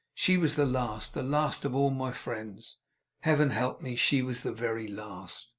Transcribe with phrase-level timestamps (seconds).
[0.15, 2.77] She was the last, the last of all my friends!
[3.19, 5.49] Heaven help me, she was the very last!